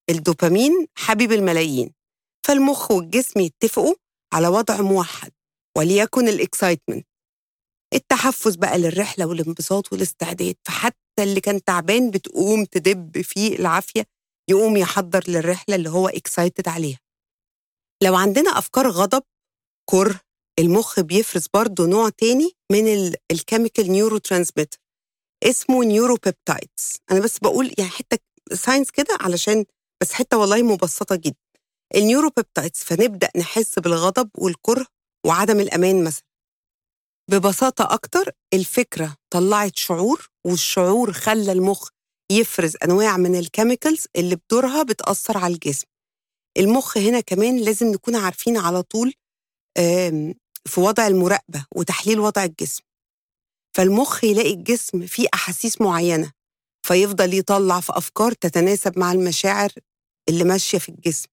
الدوبامين 0.10 0.88
حبيب 0.96 1.32
الملايين. 1.32 1.94
فالمخ 2.44 2.92
والجسم 2.92 3.40
يتفقوا 3.40 3.96
على 4.34 4.48
وضع 4.48 4.82
موحد 4.82 5.32
وليكن 5.78 6.28
ال 6.28 6.35
excitement 6.35 7.08
التحفز 7.94 8.56
بقى 8.56 8.78
للرحلة 8.78 9.26
والانبساط 9.26 9.94
والاستعداد. 9.94 10.56
فحتى 10.68 10.98
اللي 11.20 11.42
كان 11.42 11.64
تعبان 11.64 12.12
بتقوم 12.12 12.66
تدب 12.66 13.22
فيه 13.22 13.56
العافية 13.60 14.04
يقوم 14.50 14.78
يحضر 14.78 15.24
للرحلة 15.28 15.76
اللي 15.76 15.90
هو 15.90 16.08
excited 16.08 16.68
عليها. 16.68 17.00
لو 18.04 18.16
عندنا 18.16 18.58
أفكار 18.58 18.88
غضب 18.90 19.24
كره 19.90 20.20
المخ 20.60 21.00
بيفرز 21.00 21.48
برضه 21.54 21.88
نوع 21.88 22.10
تاني 22.10 22.52
من 22.72 23.14
ال 23.32 23.92
chemical 23.92 24.18
neurotransmitter 24.18 24.78
اسمه 25.44 25.84
neuropeptides 25.86 26.98
أنا 27.12 27.20
بس 27.20 27.40
بقول 27.40 27.74
يعني 27.78 27.92
حتة 27.92 28.18
science 28.54 28.92
كده 28.92 29.18
علشان 29.22 29.66
بس 30.02 30.14
حتة 30.14 30.38
والله 30.38 30.64
مبسطة 30.64 31.16
جدا. 31.16 31.36
ال 31.96 32.30
neuropeptides 32.38 32.80
فنبدأ 32.80 33.30
نحس 33.38 33.80
بالغضب 33.80 34.30
والكره 34.38 34.86
وعدم 35.26 35.60
الأمان 35.60 36.04
مثلا. 36.04 36.24
ببساطة 37.30 37.94
أكتر 37.94 38.32
الفكرة 38.54 39.16
طلعت 39.34 39.78
شعور 39.78 40.30
والشعور 40.46 41.14
خلى 41.14 41.52
المخ 41.52 41.90
يفرز 42.32 42.78
أنواع 42.84 43.18
من 43.18 43.36
ال 43.36 43.43
chemicals 43.43 44.06
اللي 44.16 44.36
بدورها 44.36 44.84
بتأثر 44.84 45.38
على 45.38 45.54
الجسم. 45.54 45.86
المخ 46.58 46.98
هنا 46.98 47.20
كمان 47.20 47.58
لازم 47.58 47.88
نكون 47.88 48.16
عارفين 48.16 48.58
على 48.58 48.82
طول 48.84 49.14
في 50.66 50.80
وضع 50.80 51.08
المراقبة 51.08 51.66
وتحليل 51.76 52.20
وضع 52.20 52.44
الجسم. 52.44 52.84
فالمخ 53.78 54.24
يلاقي 54.24 54.54
الجسم 54.54 55.06
فيه 55.06 55.28
أحاسيس 55.34 55.82
معينة 55.82 56.32
فيفضل 56.88 57.34
يطلع 57.34 57.80
في 57.80 57.98
أفكار 57.98 58.32
تتناسب 58.32 59.00
مع 59.00 59.12
المشاعر 59.12 59.70
اللي 60.30 60.44
ماشية 60.44 60.78
في 60.78 60.90
الجسم. 60.90 61.28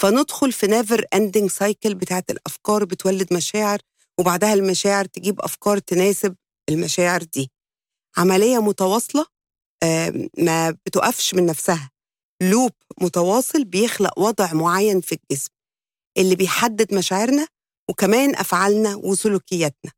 فندخل 0.00 0.52
في 0.52 0.66
never 0.66 1.04
ending 1.14 1.50
cycle 1.50 1.94
بتاعت 1.94 2.30
الأفكار 2.30 2.84
بتولد 2.84 3.34
مشاعر 3.34 3.78
وبعدها 4.20 4.54
المشاعر 4.54 5.04
تجيب 5.04 5.40
أفكار 5.40 5.78
تناسب 5.78 6.36
المشاعر 6.68 7.22
دي. 7.22 7.50
عملية 8.16 8.58
متواصلة 8.58 9.26
ما 10.38 10.70
بتقفش 10.70 11.34
من 11.34 11.46
نفسها. 11.46 11.90
لوب 12.42 12.72
متواصل 13.00 13.64
بيخلق 13.64 14.18
وضع 14.18 14.52
معين 14.52 15.00
في 15.00 15.14
الجسم 15.14 15.50
اللي 16.18 16.36
بيحدد 16.36 16.94
مشاعرنا 16.94 17.46
وكمان 17.90 18.36
أفعالنا 18.36 18.94
وسلوكياتنا. 18.94 19.92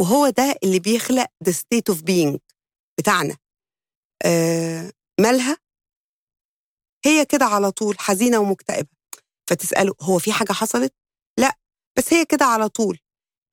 وهو 0.00 0.28
ده 0.28 0.54
اللي 0.64 0.78
بيخلق 0.78 1.26
the 1.48 1.52
state 1.52 1.94
of 1.94 1.98
being 1.98 2.38
بتاعنا. 2.98 3.36
آه 4.26 4.92
مالها؟ 5.20 5.56
هي 7.04 7.24
كده 7.24 7.44
على 7.44 7.70
طول 7.70 7.98
حزينة 7.98 8.38
ومكتئبة. 8.38 8.88
فتسأله 9.50 9.94
هو 10.00 10.18
في 10.18 10.32
حاجة 10.32 10.52
حصلت؟ 10.52 10.94
لا 11.38 11.58
بس 11.98 12.12
هي 12.12 12.24
كده 12.24 12.44
على 12.44 12.68
طول. 12.68 12.98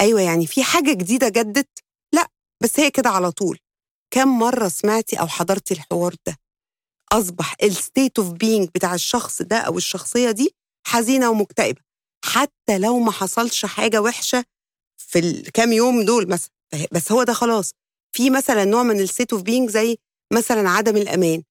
أيوه 0.02 0.22
يعني 0.22 0.48
في 0.48 0.64
حاجة 0.64 0.94
جديدة 0.94 1.30
جدت؟ 1.30 1.80
لأ 2.14 2.28
بس 2.64 2.80
هي 2.80 2.92
كده 2.92 3.10
على 3.10 3.32
طول. 3.32 3.60
كم 4.14 4.40
مرة 4.40 4.68
سمعتي 4.68 5.20
أو 5.20 5.28
حضرتي 5.28 5.74
الحوار 5.74 6.16
ده؟ 6.28 6.38
أصبح 7.12 7.56
ال 7.64 7.73
state 7.73 8.20
of 8.20 8.32
being 8.32 8.70
بتاع 8.76 8.94
الشخص 8.94 9.42
ده 9.42 9.58
أو 9.58 9.78
الشخصية 9.78 10.32
دي 10.32 10.56
حزينة 10.88 11.30
ومكتئبة. 11.30 11.82
حتى 12.26 12.78
لو 12.78 13.00
ما 13.00 13.12
حصلش 13.12 13.66
حاجة 13.66 14.02
وحشة 14.02 14.46
في 14.98 15.20
الكام 15.20 15.72
يوم 15.72 16.06
دول 16.06 16.30
مثلا 16.30 16.52
بس 16.92 17.12
هو 17.12 17.24
ده 17.24 17.34
خلاص. 17.34 17.72
في 18.16 18.30
مثلا 18.30 18.66
نوع 18.66 18.84
من 18.84 19.00
ال 19.00 19.05
state 19.05 19.34
of 19.34 19.42
being 19.42 19.70
زي 19.70 19.98
مثلا 20.34 20.70
عدم 20.70 20.98
الأمان. 20.98 21.44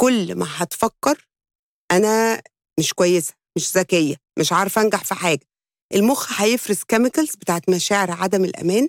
كل 0.00 0.34
ما 0.34 0.46
هتفكر 0.48 1.28
أنا 1.92 2.42
مش 2.78 2.94
كويسة 2.94 3.34
مش 3.56 3.76
ذكية 3.76 4.16
مش 4.38 4.52
عارفة 4.52 4.82
أنجح 4.82 5.04
في 5.04 5.14
حاجة. 5.14 5.46
المخ 5.94 6.40
هيفرز 6.42 6.82
chemicals 6.82 7.36
بتاعت 7.36 7.68
مشاعر 7.70 8.10
عدم 8.10 8.44
الأمان. 8.44 8.88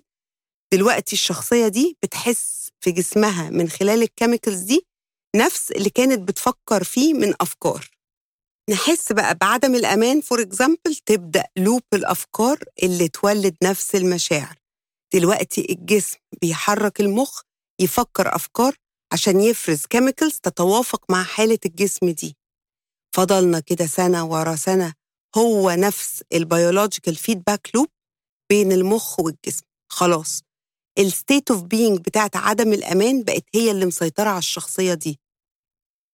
دلوقتي 0.73 1.13
الشخصية 1.13 1.67
دي 1.67 1.97
بتحس 2.03 2.69
في 2.79 2.91
جسمها 2.91 3.49
من 3.49 3.69
خلال 3.69 4.01
ال 4.03 4.09
chemicals 4.09 4.59
دي 4.61 4.87
نفس 5.35 5.71
اللي 5.71 5.89
كانت 5.89 6.19
بتفكر 6.27 6.83
فيه 6.83 7.13
من 7.13 7.33
أفكار. 7.41 7.89
نحس 8.69 9.11
بقى 9.11 9.35
بعدم 9.35 9.75
الأمان. 9.75 10.21
for 10.21 10.41
example 10.41 10.95
تبدأ 11.05 11.45
loop 11.57 11.81
الأفكار 11.93 12.59
اللي 12.83 13.07
تولد 13.07 13.55
نفس 13.63 13.95
المشاعر. 13.95 14.55
دلوقتي 15.13 15.67
الجسم 15.69 16.17
بيحرك 16.41 16.99
المخ 16.99 17.41
يفكر 17.79 18.35
أفكار 18.35 18.75
عشان 19.13 19.41
يفرز 19.41 19.85
chemicals 19.85 20.39
تتوافق 20.43 21.11
مع 21.11 21.23
حالة 21.23 21.59
الجسم 21.65 22.09
دي. 22.09 22.35
فضلنا 23.15 23.59
كده 23.59 23.85
سنة 23.87 24.25
ورا 24.25 24.55
سنة 24.55 24.93
هو 25.37 25.71
نفس 25.71 26.23
ال 26.33 26.41
biological 26.41 27.15
feedback 27.15 27.69
loop 27.75 27.87
بين 28.49 28.71
المخ 28.71 29.19
والجسم. 29.19 29.65
خلاص. 29.91 30.41
ال 30.99 31.08
state 31.08 31.51
of 31.51 31.61
being 31.61 31.99
بتاعت 31.99 32.35
عدم 32.35 32.73
الأمان 32.73 33.23
بقت 33.23 33.43
هي 33.55 33.71
اللي 33.71 33.85
مسيطرة 33.85 34.29
على 34.29 34.37
الشخصية 34.37 34.93
دي. 34.93 35.19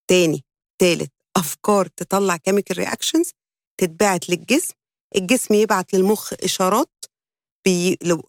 تاني 0.10 0.44
تالت 0.82 1.12
أفكار 1.38 1.88
تطلع 1.88 2.38
chemical 2.38 2.77
reactions 2.77 3.32
تتبعت 3.80 4.30
للجسم. 4.30 4.74
الجسم 5.15 5.53
يبعت 5.53 5.94
للمخ 5.94 6.34
إشارات 6.44 6.92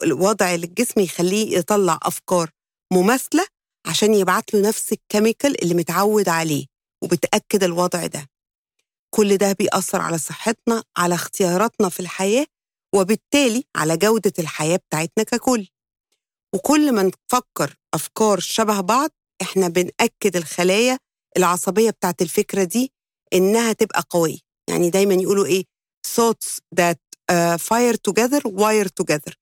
الوضع 0.03 0.55
للجسم 0.55 1.01
يخليه 1.01 1.59
يطلع 1.59 1.99
أفكار 2.03 2.51
مماثلة 2.93 3.47
عشان 3.87 4.15
يبعت 4.15 4.55
له 4.55 4.69
نفس 4.69 4.93
الكيميكال 4.93 5.63
اللي 5.63 5.75
متعود 5.75 6.29
عليه 6.29 6.67
وبتأكد 7.03 7.65
الوضع 7.65 8.07
ده. 8.07 8.34
كل 9.15 9.37
ده 9.37 9.53
بيأثر 9.53 10.01
على 10.01 10.19
صحتنا 10.19 10.83
على 10.97 11.15
اختياراتنا 11.15 11.89
في 11.89 12.01
الحياة 12.01 12.47
وبالتالي 12.95 13.65
على 13.77 13.97
جودة 13.97 14.33
الحياة 14.39 14.77
بتاعتنا 14.77 15.25
ككل. 15.25 15.67
وكل 16.55 16.93
ما 16.93 17.03
نفكر 17.03 17.77
أفكار 17.95 18.41
شبه 18.41 18.81
بعض 18.81 19.11
إحنا 19.43 19.69
بنأكد 19.69 20.37
الخلايا 20.37 20.99
العصبية 21.37 21.91
بتاعت 21.91 22.23
الفكرة 22.23 22.65
دي 22.65 22.93
إنها 23.35 23.73
تبقى 23.73 24.05
قوية. 24.11 24.39
يعني 24.71 24.91
دايما 24.91 25.15
يقولوا 25.15 25.47
إيه 25.47 25.65
thoughts 26.09 26.59
that 26.81 26.99
uh, 27.33 27.59
fire 27.59 27.97
together 28.11 28.41
wire 28.51 28.89
together 29.03 29.33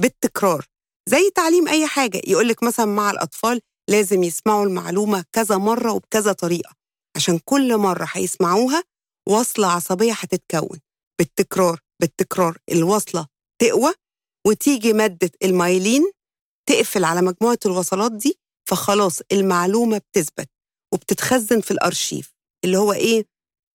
بالتكرار. 0.00 0.66
زي 1.08 1.30
تعليم 1.34 1.68
أي 1.68 1.86
حاجة. 1.86 2.20
يقولك 2.26 2.62
مثلا 2.62 2.86
مع 2.86 3.10
الأطفال 3.10 3.60
لازم 3.90 4.22
يسمعوا 4.22 4.64
المعلومة 4.64 5.24
كذا 5.32 5.56
مرة 5.56 5.92
وبكذا 5.92 6.32
طريقة 6.32 6.70
عشان 7.16 7.38
كل 7.44 7.76
مرة 7.76 8.08
هيسمعوها 8.12 8.82
وصلة 9.28 9.66
عصبية 9.66 10.12
هتتكون. 10.12 10.80
بالتكرار 11.18 11.80
بالتكرار. 12.00 12.58
الوصلة 12.72 13.26
تقوى 13.60 13.92
وتيجي 14.46 14.92
مادة 14.92 15.30
المايلين 15.44 16.12
تقفل 16.68 17.04
على 17.04 17.22
مجموعة 17.22 17.58
الوصلات 17.66 18.12
دي 18.12 18.38
فخلاص 18.68 19.20
المعلومة 19.32 19.98
بتثبت 19.98 20.48
وبتتخزن 20.94 21.60
في 21.60 21.70
الأرشيف. 21.70 22.34
اللي 22.64 22.78
هو 22.78 22.92
إيه؟ 22.92 23.24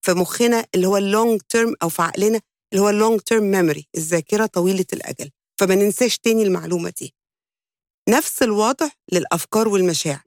في 0.06 0.14
مخنا 0.14 0.66
اللي 0.76 0.88
هو 0.88 0.98
اللونج 0.98 1.42
تيرم 1.50 1.76
أو 1.84 1.90
في 1.90 2.02
عقلنا 2.02 2.42
اللي 2.74 2.84
هو 2.84 2.90
ال 2.90 2.96
long 2.96 3.20
term 3.22 3.44
memory 3.44 3.88
الذاكرة 3.98 4.46
طويلة 4.46 4.86
الأجل. 4.94 5.30
فما 5.60 5.76
ننساش 5.76 6.18
تاني 6.18 6.44
المعلومة 6.44 6.94
دي. 7.00 7.14
نفس 8.10 8.44
الوضع 8.44 8.90
للأفكار 9.12 9.68
والمشاعر. 9.68 10.27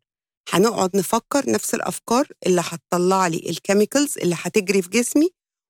هنقعد 0.50 0.96
نفكر 0.96 1.50
نفس 1.50 1.74
الأفكار 1.74 2.28
اللي 2.46 2.60
هتطلع 2.64 3.26
لي 3.26 3.50
ال 3.50 3.57
chemicals 3.57 4.18
اللي 4.18 4.36
هتجري 4.38 4.82
في 4.82 4.88
جسمي 4.88 5.28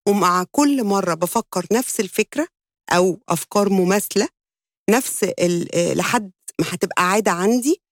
ومع 0.08 0.44
كل 0.50 0.84
مرة 0.84 1.14
بفكر 1.14 1.66
نفس 1.72 2.00
الفكرة 2.00 2.48
أو 2.92 3.20
أفكار 3.28 3.68
مماثلة 3.68 4.28
نفس 4.90 5.24
لحد 5.94 6.30
ما 6.60 6.66
هتبقى 6.70 7.10
عادة 7.10 7.30
عندي 7.30 7.82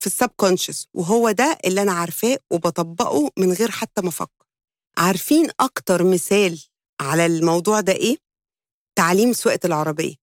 في 0.00 0.06
ال 0.06 0.12
subconscious 0.12 0.86
وهو 0.94 1.30
ده 1.30 1.58
اللي 1.64 1.82
أنا 1.82 1.92
عارفاه 1.92 2.38
وبطبقه 2.52 3.30
من 3.38 3.52
غير 3.52 3.70
حتى 3.70 4.02
ما 4.02 4.08
أفكر. 4.08 4.46
عارفين 4.98 5.48
أكتر 5.60 6.04
مثال 6.04 6.64
على 7.00 7.26
الموضوع 7.26 7.80
ده 7.80 7.92
إيه؟ 7.92 8.16
تعليم 8.98 9.32
سواقة 9.32 9.60
العربية. 9.64 10.14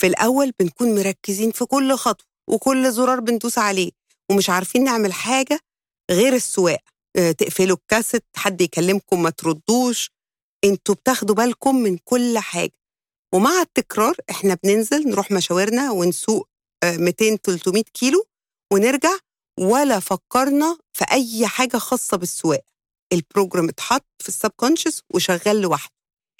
في 0.00 0.06
الأول 0.06 0.52
بنكون 0.60 0.94
مركزين 0.94 1.50
في 1.50 1.64
كل 1.64 1.92
خطوة 1.94 2.26
وكل 2.50 2.92
زرار 2.92 3.20
بندوس 3.20 3.58
عليه. 3.58 3.90
ومش 4.30 4.50
عارفين 4.50 4.84
نعمل 4.84 5.12
حاجة 5.12 5.60
غير 6.10 6.34
السواق 6.34 6.80
آه، 7.16 7.32
تقفلوا 7.32 7.76
الكاسيت 7.76 8.24
حد 8.36 8.60
يكلمكم 8.60 9.22
ما 9.22 9.30
تردوش. 9.30 10.10
أنتوا 10.64 10.94
بتاخدوا 10.94 11.34
بالكم 11.34 11.76
من 11.76 11.98
كل 11.98 12.38
حاجة. 12.38 12.72
ومع 13.34 13.60
التكرار 13.60 14.16
إحنا 14.30 14.58
بننزل 14.64 15.08
نروح 15.08 15.30
مشاورنا 15.30 15.90
ونسوق 15.90 16.48
200 16.84 17.32
آه، 17.32 17.36
300 17.36 17.82
كيلو 17.94 18.24
ونرجع 18.72 19.18
ولا 19.60 20.00
فكرنا 20.00 20.78
في 20.92 21.04
أي 21.12 21.46
حاجة 21.46 21.76
خاصة 21.76 22.16
بالسواقة. 22.16 22.70
ال 23.12 23.19
program 23.19 23.68
اتحط 23.68 24.06
في 24.22 24.28
ال 24.28 24.34
subconscious 24.34 25.02
وشغال 25.14 25.60
لوحده. 25.60 25.92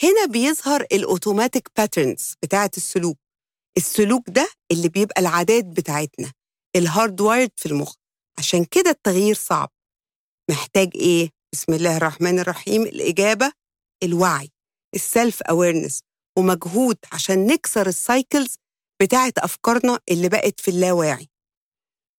هنا 0.02 0.26
بيظهر 0.26 0.80
ال 0.82 0.91
automatic 0.91 1.68
patterns 1.76 2.34
بتاعة 2.42 2.70
السلوك. 2.76 3.18
السلوك 3.76 4.30
ده 4.30 4.48
اللي 4.72 4.88
بيبقى 4.88 5.20
العادات 5.20 5.64
بتاعتنا. 5.64 6.32
ال 6.76 6.85
hard 6.85 7.20
wired 7.20 7.50
في 7.56 7.66
المخ. 7.66 7.94
عشان 8.38 8.64
كده 8.64 8.90
التغيير 8.90 9.34
صعب. 9.34 9.70
محتاج 10.50 10.90
إيه؟ 10.94 11.30
بسم 11.54 11.72
الله 11.72 11.96
الرحمن 11.96 12.38
الرحيم 12.38 12.82
الإجابة 12.82 13.52
الوعي 14.02 14.50
ال 14.94 15.04
self 15.04 15.42
awareness 15.42 16.00
ومجهود 16.38 16.96
عشان 17.12 17.46
نكسر 17.46 17.86
ال 17.86 17.96
cycles 17.96 18.56
بتاعت 19.02 19.38
أفكارنا 19.38 19.98
اللي 20.10 20.28
بقت 20.28 20.60
في 20.60 20.70
اللاواعي. 20.70 21.28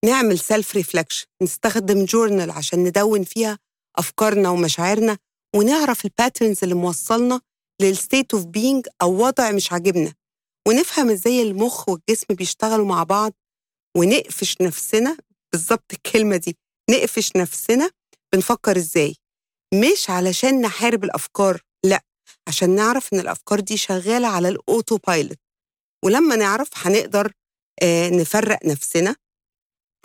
نعمل 0.06 0.40
self 0.40 0.76
reflection 0.76 1.26
نستخدم 1.42 2.06
journal 2.06 2.52
عشان 2.52 2.84
ندون 2.84 3.24
فيها 3.24 3.60
أفكارنا 3.98 4.50
ومشاعرنا 4.50 5.18
ونعرف 5.56 6.06
ال 6.06 6.12
patterns 6.12 6.60
اللي 6.64 6.76
موصلنا 6.76 7.42
لل 7.82 7.97
state 7.97 8.34
of 8.34 8.46
being 8.46 8.88
أو 9.02 9.26
وضع 9.26 9.52
مش 9.52 9.72
عاجبنا 9.72 10.14
ونفهم 10.68 11.10
إزاي 11.10 11.42
المخ 11.42 11.90
والجسم 11.90 12.26
بيشتغلوا 12.34 12.86
مع 12.86 13.04
بعض 13.04 13.34
ونقفش 13.98 14.56
نفسنا 14.62 15.18
بالظبط 15.52 15.94
الكلمة 15.94 16.38
دي 16.38 16.58
نقفش 16.90 17.32
نفسنا 17.36 17.92
بنفكر 18.34 18.78
إزاي؟ 18.78 19.16
مش 19.74 20.10
علشان 20.10 20.62
نحارب 20.62 21.04
الأفكار 21.04 21.62
لأ 21.86 22.02
عشان 22.48 22.76
نعرف 22.76 23.14
إن 23.14 23.20
الأفكار 23.20 23.60
دي 23.60 23.78
شغالة 23.78 24.28
على 24.28 24.50
ال 24.50 24.59
auto 24.59 24.98
pilot 24.98 25.38
ولما 26.06 26.36
نعرف 26.36 26.70
هنقدر 26.76 27.32
آه 27.84 28.10
نفرق 28.10 28.66
نفسنا 28.66 29.16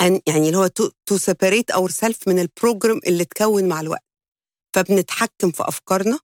عن 0.01 0.21
يعني 0.29 0.47
اللي 0.47 0.59
هو 0.59 0.67
to 1.07 1.17
separate 1.19 1.71
our 1.71 1.91
self 1.91 2.29
من 2.29 2.39
ال 2.39 2.47
program 2.47 3.01
اللي 3.07 3.23
اتكون 3.23 3.69
مع 3.69 3.81
الوقت. 3.81 4.05
فبنتحكم 4.77 5.51
في 5.51 5.63
أفكارنا 5.69 6.19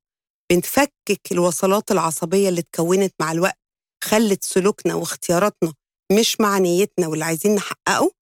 بنفكك 0.53 1.33
الوصلات 1.33 1.91
العصبية 1.91 2.49
اللي 2.49 2.61
اتكونت 2.61 3.15
مع 3.21 3.33
الوقت 3.33 3.59
خلت 4.05 4.45
سلوكنا 4.45 4.95
واختياراتنا 4.95 5.73
مش 6.13 6.41
مع 6.41 6.59
نيتنا 6.59 7.07
واللي 7.09 7.25
عايزين 7.25 7.55
نحققه 7.55 8.13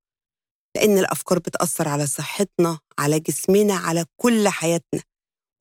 لأن 0.77 0.99
الأفكار 0.99 1.39
بتأثر 1.39 1.89
على 1.89 2.07
صحتنا 2.07 2.79
على 2.99 3.21
جسمنا 3.21 3.75
على 3.75 4.05
كل 4.21 4.49
حياتنا. 4.49 5.03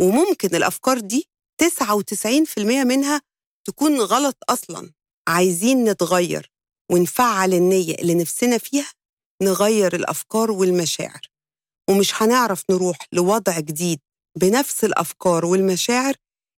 وممكن 0.01 0.55
الأفكار 0.55 0.99
دي 0.99 1.29
99% 1.63 2.84
منها 2.86 3.21
تكون 3.67 4.01
غلط 4.01 4.38
أصلا. 4.49 4.91
عايزين 5.29 5.84
نتغير 5.89 6.51
ونفعل 6.91 7.53
النية 7.53 7.95
اللي 7.95 8.15
نفسنا 8.15 8.58
فيها 8.58 8.91
نغير 9.43 9.95
الأفكار 9.95 10.51
والمشاعر. 10.51 11.21
ومش 11.89 12.21
هنعرف 12.23 12.63
نروح 12.69 12.97
لوضع 13.13 13.60
جديد 13.60 13.99
بنفس 14.38 14.84
الأفكار 14.84 15.45
والمشاعر 15.45 16.13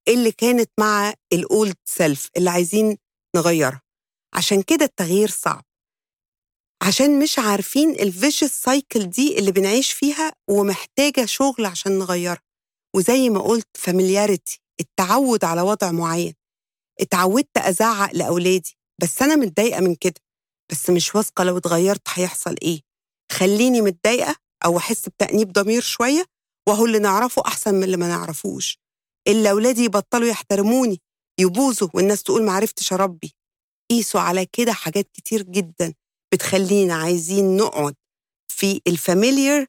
اللي 0.07 0.31
كانت 0.31 0.69
مع 0.79 1.13
ال 1.33 1.44
old 1.44 1.75
self 1.85 2.29
اللي 2.37 2.49
عايزين 2.49 2.97
نغيرها. 3.35 3.81
عشان 4.33 4.61
كده 4.61 4.85
التغيير 4.85 5.29
صعب. 5.29 5.65
عشان 6.87 7.19
مش 7.19 7.39
عارفين 7.39 7.89
ال 7.89 7.98
vicious 7.98 8.61
cycle 8.63 9.09
دي 9.09 9.39
اللي 9.39 9.51
بنعيش 9.51 9.91
فيها 9.91 10.33
ومحتاجة 10.49 11.25
شغل 11.25 11.65
عشان 11.65 11.99
نغيرها. 11.99 12.41
وزي 12.95 13.29
ما 13.29 13.39
قلت 13.41 13.67
فاميلياريتي 13.77 14.61
التعود 14.79 15.43
على 15.45 15.61
وضع 15.61 15.91
معين. 15.91 16.33
اتعودت 17.01 17.57
أزعق 17.57 18.15
لأولادي 18.15 18.77
بس 19.01 19.21
أنا 19.21 19.35
متضايقة 19.35 19.81
من 19.81 19.95
كده. 19.95 20.21
بس 20.71 20.89
مش 20.89 21.15
واثقة 21.15 21.43
لو 21.43 21.57
اتغيرت 21.57 22.01
هيحصل 22.13 22.55
إيه. 22.61 22.81
خليني 23.31 23.81
متضايقة 23.81 24.35
أو 24.65 24.77
أحس 24.77 25.09
بتأنيب 25.09 25.51
ضمير 25.51 25.81
شوية 25.81 26.25
وهو 26.69 26.85
اللي 26.85 26.99
نعرفه 26.99 27.41
أحسن 27.47 27.75
من 27.75 27.83
اللي 27.83 27.97
ما 27.97 28.07
نعرفوش. 28.07 28.77
إلا 29.27 29.51
أولادي 29.51 29.83
يبطلوا 29.83 30.27
يحترموني 30.27 31.01
يبوظوا 31.39 31.89
والناس 31.93 32.23
تقول 32.23 32.43
معرفتش 32.45 32.93
أربي. 32.93 33.33
قيسوا 33.91 34.19
على 34.21 34.45
كده 34.45 34.73
حاجات 34.73 35.11
كتير 35.13 35.41
جدا 35.41 35.93
بتخلينا 36.33 36.93
عايزين 36.95 37.57
نقعد 37.57 37.95
في 38.51 38.81
ال 38.87 38.96
familiar 38.96 39.65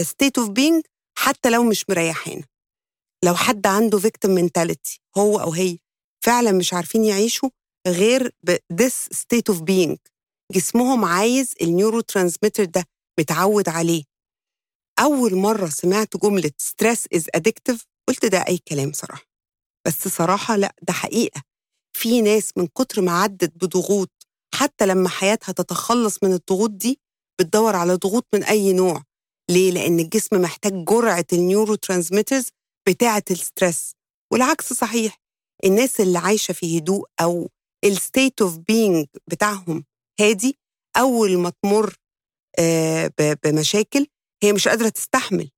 state 0.00 0.38
of 0.38 0.48
being 0.48 0.82
حتى 1.18 1.50
لو 1.50 1.62
مش 1.64 1.84
مريحين. 1.90 2.44
لو 3.24 3.34
حد 3.34 3.66
عنده 3.66 3.98
victim 3.98 4.30
mentality 4.30 5.00
هو 5.16 5.40
أو 5.40 5.52
هي 5.52 5.78
فعلا 6.24 6.52
مش 6.52 6.74
عارفين 6.74 7.04
يعيشوا 7.04 7.50
غير 7.86 8.30
ب 8.42 8.56
this 8.82 9.16
state 9.16 9.54
of 9.54 9.58
being. 9.58 9.96
جسمهم 10.52 11.04
عايز 11.04 11.54
ال 11.62 12.00
neurotransmitter 12.00 12.64
ده 12.64 12.84
متعود 13.20 13.68
عليه. 13.68 14.04
أول 14.98 15.34
مرة 15.34 15.68
سمعت 15.68 16.16
جملة 16.16 16.50
stress 16.58 17.06
is 17.14 17.26
addictive 17.34 17.84
قلت 18.08 18.26
ده 18.26 18.38
أي 18.48 18.58
كلام 18.58 18.92
صراحة. 18.92 19.24
بس 19.86 20.08
صراحة 20.08 20.56
لأ 20.56 20.74
ده 20.82 20.92
حقيقة. 20.92 21.42
في 21.96 22.22
ناس 22.22 22.50
من 22.56 22.66
كتر 22.66 23.02
ما 23.02 23.12
عدت 23.22 23.52
بضغوط 23.64 24.10
حتى 24.54 24.86
لما 24.86 25.08
حياتها 25.08 25.52
تتخلص 25.52 26.18
من 26.22 26.32
الضغوط 26.32 26.70
دي 26.70 27.00
بتدور 27.40 27.76
على 27.76 27.94
ضغوط 27.94 28.26
من 28.34 28.44
أي 28.44 28.72
نوع. 28.72 29.02
ليه؟ 29.50 29.70
لأن 29.72 30.00
الجسم 30.00 30.40
محتاج 30.42 30.84
جرعة 30.84 31.24
ال 31.32 31.74
neurotransmitters 31.74 32.48
بتاعة 32.88 33.22
ال 33.30 33.39
stress 33.39 33.92
والعكس 34.32 34.72
صحيح 34.72 35.18
الناس 35.64 36.00
اللي 36.00 36.18
عايشة 36.18 36.52
في 36.52 36.78
هدوء 36.78 37.04
أو 37.20 37.48
ال 37.84 37.94
state 37.94 38.42
of 38.42 38.56
being 38.58 39.06
بتاعهم 39.30 39.84
هادي 40.20 40.58
أول 40.96 41.38
ما 41.38 41.52
تمر 41.62 41.94
آه، 42.58 43.12
بمشاكل 43.44 44.06
هي 44.42 44.52
مش 44.52 44.68
قادرة 44.68 44.88
تستحمل. 44.88 45.50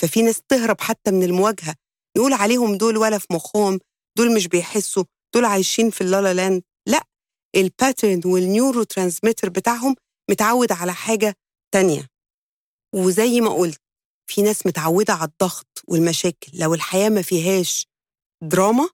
ففي 0.00 0.22
ناس 0.22 0.40
تهرب 0.48 0.80
حتى 0.80 1.10
من 1.10 1.22
المواجهة. 1.22 1.74
نقول 2.16 2.32
عليهم 2.32 2.76
دول 2.76 2.96
ولا 2.96 3.18
في 3.18 3.26
مخهم 3.30 3.78
دول 4.18 4.34
مش 4.34 4.48
بيحسوا. 4.48 5.04
دول 5.34 5.44
عايشين 5.44 5.90
في 5.90 6.00
ال 6.00 6.34
la 6.34 6.40
la 6.40 6.46
land. 6.46 6.62
لا 6.88 7.06
ال 7.56 7.62
pattern 7.62 8.07
وال 8.07 8.20
neurotransmitter 8.24 9.48
بتاعهم 9.48 9.94
متعود 10.30 10.72
على 10.72 10.94
حاجة 10.94 11.36
تانية. 11.74 12.08
وزي 12.94 13.40
ما 13.40 13.50
قلت 13.50 13.80
في 14.30 14.42
ناس 14.42 14.66
متعودة 14.66 15.14
على 15.14 15.28
الضغط 15.30 15.82
والمشاكل. 15.88 16.58
لو 16.58 16.74
الحياة 16.74 17.08
ما 17.08 17.22
فيهاش 17.22 17.86
دراما 18.42 18.88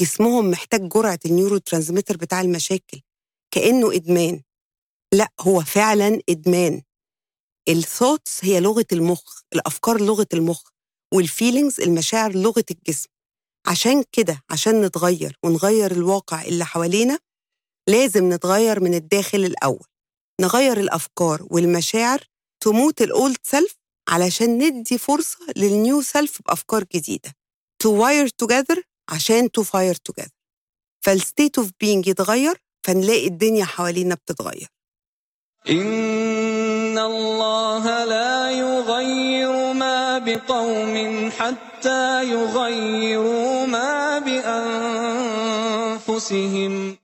جسمهم 0.00 0.50
محتاج 0.50 0.88
جرعة 0.88 1.18
ال 1.26 1.58
neurotransmitter 1.58 2.16
بتاع 2.16 2.40
المشاكل. 2.40 3.00
كأنه 3.54 3.94
إدمان. 3.94 4.42
لا 5.14 5.28
هو 5.40 5.60
فعلا 5.60 6.20
إدمان. 6.28 6.82
ال 7.68 7.76
thoughts 7.76 8.44
هي 8.44 8.60
لغة 8.60 8.86
المخ 8.92 9.40
الأفكار 9.52 10.00
لغة 10.00 10.26
المخ 10.34 10.62
وال 11.14 11.27
feelings 11.27 11.80
المشاعر 11.80 12.32
لغة 12.32 12.64
الجسم. 12.70 13.08
عشان 13.66 14.04
كده 14.12 14.42
عشان 14.50 14.80
نتغير 14.80 15.38
ونغير 15.42 15.92
الواقع 15.92 16.42
اللي 16.42 16.64
حوالينا 16.64 17.18
لازم 17.88 18.32
نتغير 18.32 18.80
من 18.80 18.94
الداخل 18.94 19.44
الأول. 19.44 19.86
نغير 20.40 20.80
الأفكار 20.80 21.46
والمشاعر 21.50 22.20
تموت 22.60 23.02
ال 23.02 23.11
old 23.11 23.36
self 23.42 23.76
علشان 24.08 24.58
ندي 24.58 24.98
فرصة 24.98 25.38
لل 25.56 25.74
new 25.74 26.02
self 26.02 26.42
بأفكار 26.46 26.84
جديدة. 26.94 27.30
To 27.84 27.88
wire 27.88 28.30
together 28.44 28.82
عشان 29.08 29.48
to 29.58 29.62
fire 29.64 29.96
together. 30.10 30.30
فال 31.04 31.19
state 31.19 31.58
of 31.58 31.70
being 31.80 32.06
يتغير 32.06 32.62
فنلاقي 32.86 33.26
الدنيا 33.26 33.64
حوالينا 33.64 34.14
بتتغير. 34.14 34.68
إن 35.68 36.98
الله 36.98 38.04
لا 38.04 38.50
يغير 38.50 39.72
ما 39.72 40.18
بقوم 40.18 41.30
حتى 41.30 42.30
يغيروا 42.30 43.55
ما 44.60 45.96
بأنفسهم 45.96 46.96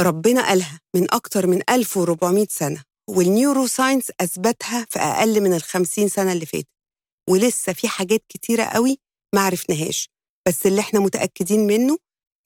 ربنا 0.00 0.48
قالها 0.48 0.80
من 0.96 1.14
أكتر 1.14 1.46
من 1.46 1.62
1400 1.70 2.46
سنة 2.50 2.82
وال 3.10 3.66
neuroscience 3.66 4.12
أثبتها 4.20 4.86
في 4.90 4.98
أقل 4.98 5.40
من 5.40 5.54
الخمسين 5.54 6.08
سنة 6.08 6.32
اللي 6.32 6.46
فاتت. 6.46 6.68
ولسه 7.30 7.72
في 7.72 7.88
حاجات 7.88 8.24
كتيرة 8.28 8.64
قوي 8.64 8.98
ما 9.34 9.40
عرفناهاش 9.40 10.08
بس 10.48 10.66
اللي 10.66 10.80
إحنا 10.80 11.00
متأكدين 11.00 11.66
منه 11.66 11.98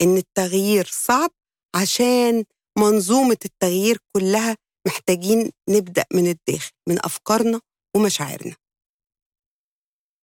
إن 0.03 0.17
التغيير 0.17 0.89
صعب 0.93 1.31
عشان 1.77 2.45
منظومة 2.79 3.37
التغيير 3.45 3.99
كلها 4.17 4.57
محتاجين 4.87 5.51
نبدأ 5.69 6.05
من 6.15 6.27
الداخل 6.27 6.71
من 6.89 6.99
أفكارنا 7.05 7.61
ومشاعرنا. 7.97 8.55